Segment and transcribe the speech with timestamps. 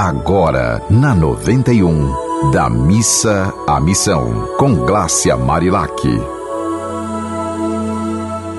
[0.00, 6.06] Agora, na 91, da missa à missão, com Glácia Marilac.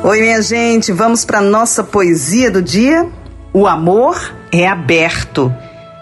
[0.03, 3.09] Oi, minha gente, vamos para nossa poesia do dia?
[3.53, 5.49] O amor é aberto.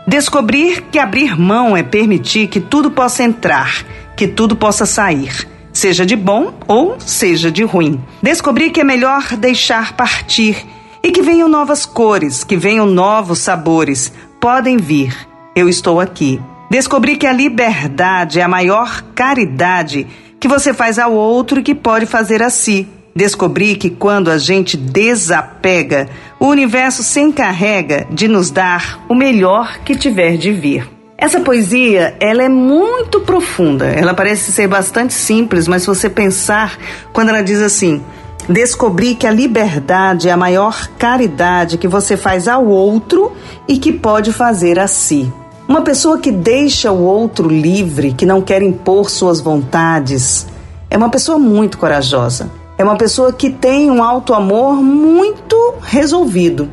[0.07, 3.85] Descobrir que abrir mão é permitir que tudo possa entrar,
[4.15, 8.03] que tudo possa sair, seja de bom ou seja de ruim.
[8.23, 10.65] Descobrir que é melhor deixar partir
[11.03, 14.11] e que venham novas cores, que venham novos sabores,
[14.47, 15.13] podem vir.
[15.53, 16.39] Eu estou aqui.
[16.71, 20.07] Descobri que a liberdade é a maior caridade
[20.39, 22.87] que você faz ao outro e que pode fazer a si.
[23.13, 26.07] Descobri que quando a gente desapega,
[26.39, 30.89] o universo se encarrega de nos dar o melhor que tiver de vir.
[31.17, 33.87] Essa poesia, ela é muito profunda.
[33.87, 36.77] Ela parece ser bastante simples, mas se você pensar,
[37.11, 38.01] quando ela diz assim:
[38.47, 43.35] Descobri que a liberdade é a maior caridade que você faz ao outro
[43.67, 45.31] e que pode fazer a si.
[45.67, 50.47] Uma pessoa que deixa o outro livre, que não quer impor suas vontades,
[50.89, 52.49] é uma pessoa muito corajosa.
[52.77, 56.69] É uma pessoa que tem um alto amor muito resolvido.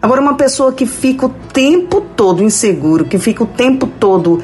[0.00, 4.42] Agora, uma pessoa que fica o tempo todo inseguro, que fica o tempo todo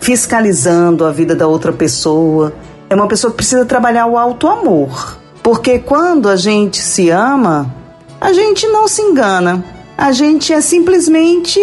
[0.00, 2.52] fiscalizando a vida da outra pessoa,
[2.90, 5.18] é uma pessoa que precisa trabalhar o alto amor.
[5.42, 7.74] Porque quando a gente se ama,
[8.20, 9.64] a gente não se engana.
[9.96, 11.60] A gente é simplesmente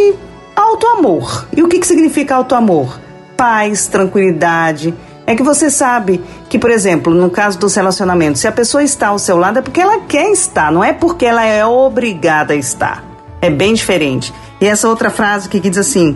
[0.55, 1.47] auto-amor.
[1.55, 2.99] E o que, que significa auto-amor?
[3.35, 4.93] Paz, tranquilidade.
[5.25, 9.07] É que você sabe que, por exemplo, no caso dos relacionamentos, se a pessoa está
[9.07, 12.57] ao seu lado é porque ela quer estar, não é porque ela é obrigada a
[12.57, 13.03] estar.
[13.41, 14.33] É bem diferente.
[14.61, 16.15] E essa outra frase que diz assim: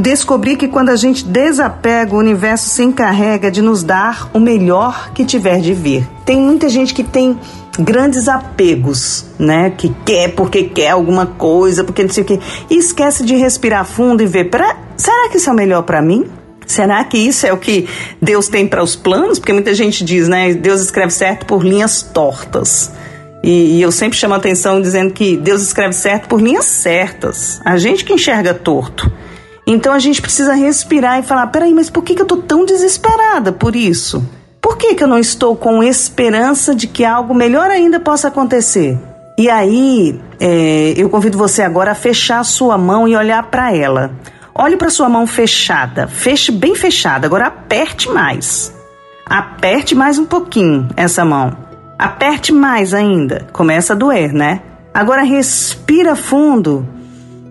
[0.00, 5.10] descobri que quando a gente desapega, o universo se encarrega de nos dar o melhor
[5.12, 6.08] que tiver de vir.
[6.24, 7.36] Tem muita gente que tem
[7.76, 9.70] grandes apegos, né?
[9.70, 12.38] Que quer porque quer alguma coisa, porque não sei o quê.
[12.70, 16.00] E esquece de respirar fundo e ver: pra, será que isso é o melhor para
[16.00, 16.26] mim?
[16.66, 17.88] Será que isso é o que
[18.22, 19.40] Deus tem para os planos?
[19.40, 20.54] Porque muita gente diz, né?
[20.54, 22.92] Deus escreve certo por linhas tortas.
[23.42, 27.60] E, e, eu sempre chamo a atenção dizendo que Deus escreve certo por linhas certas.
[27.64, 29.10] A gente que enxerga torto.
[29.66, 32.64] Então a gente precisa respirar e falar: peraí, mas por que, que eu estou tão
[32.64, 34.22] desesperada por isso?
[34.60, 38.98] Por que, que eu não estou com esperança de que algo melhor ainda possa acontecer?
[39.38, 43.74] E aí, é, eu convido você agora a fechar a sua mão e olhar para
[43.74, 44.12] ela.
[44.54, 47.26] Olhe para sua mão fechada, feche bem fechada.
[47.26, 48.74] Agora aperte mais.
[49.24, 51.69] Aperte mais um pouquinho essa mão.
[52.00, 53.46] Aperte mais ainda.
[53.52, 54.62] Começa a doer, né?
[54.94, 56.88] Agora respira fundo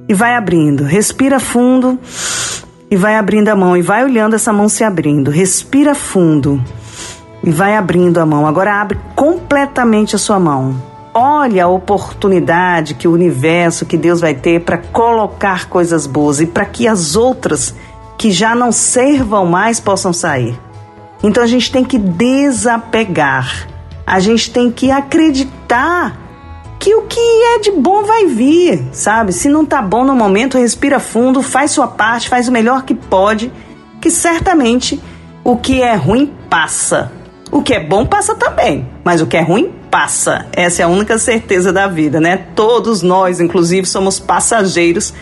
[0.07, 0.83] e vai abrindo.
[0.83, 1.99] Respira fundo
[2.89, 5.29] e vai abrindo a mão e vai olhando essa mão se abrindo.
[5.29, 6.59] Respira fundo
[7.43, 8.47] e vai abrindo a mão.
[8.47, 10.81] Agora abre completamente a sua mão.
[11.13, 16.47] Olha a oportunidade que o universo, que Deus vai ter para colocar coisas boas e
[16.47, 17.75] para que as outras
[18.17, 20.59] que já não servam mais possam sair.
[21.21, 23.77] Então a gente tem que desapegar
[24.09, 26.19] a gente tem que acreditar
[26.79, 29.31] que o que é de bom vai vir, sabe?
[29.31, 32.95] Se não tá bom no momento, respira fundo, faz sua parte, faz o melhor que
[32.95, 33.51] pode,
[34.01, 34.99] que certamente
[35.43, 37.11] o que é ruim passa.
[37.51, 40.47] O que é bom passa também, mas o que é ruim passa.
[40.53, 42.47] Essa é a única certeza da vida, né?
[42.55, 45.13] Todos nós, inclusive, somos passageiros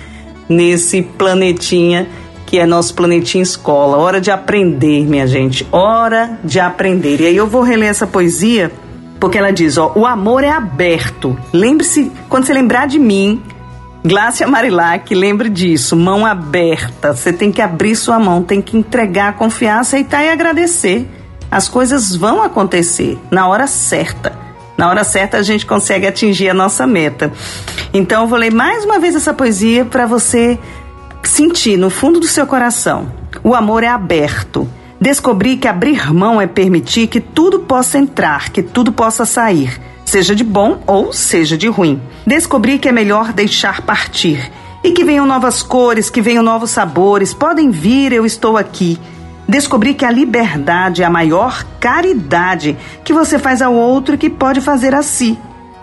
[0.47, 2.07] nesse planetinha
[2.47, 3.97] que é nosso planetinha escola.
[3.97, 5.67] Hora de aprender, minha gente.
[5.69, 7.21] Hora de aprender.
[7.21, 8.71] E aí eu vou reler essa poesia
[9.19, 11.37] porque ela diz, ó, o amor é aberto.
[11.51, 13.43] Lembre-se, quando você lembrar de mim,
[14.05, 17.13] Glácia Marilac, lembre disso, mão aberta.
[17.13, 21.05] Você tem que abrir sua mão, tem que entregar, confiar, aceitar e agradecer.
[21.51, 24.31] As coisas vão acontecer na hora certa.
[24.77, 27.29] Na hora certa a gente consegue atingir a nossa meta.
[27.93, 30.57] Então eu vou ler mais uma vez essa poesia para você
[31.23, 33.11] sentir no fundo do seu coração.
[33.43, 34.67] O amor é aberto.
[34.99, 40.35] Descobri que abrir mão é permitir que tudo possa entrar, que tudo possa sair, seja
[40.35, 42.01] de bom ou seja de ruim.
[42.25, 44.51] Descobri que é melhor deixar partir
[44.83, 47.33] e que venham novas cores, que venham novos sabores.
[47.33, 48.99] Podem vir, eu estou aqui.
[49.47, 54.29] Descobri que a liberdade é a maior caridade que você faz ao outro e que
[54.29, 55.37] pode fazer a si.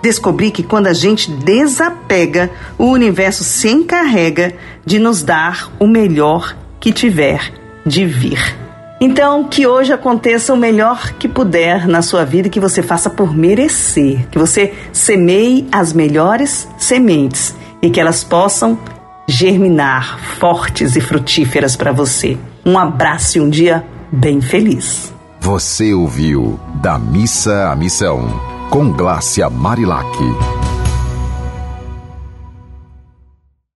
[0.05, 4.53] Descobri que quando a gente desapega, o universo se encarrega
[4.85, 7.51] de nos dar o melhor que tiver
[7.87, 8.55] de vir.
[9.01, 13.35] Então, que hoje aconteça o melhor que puder na sua vida, que você faça por
[13.35, 18.79] merecer, que você semeie as melhores sementes e que elas possam
[19.27, 22.37] germinar fortes e frutíferas para você.
[22.63, 25.15] Um abraço e um dia bem feliz.
[25.41, 30.64] Você ouviu Da Missa à Missão com Glácia Marilac.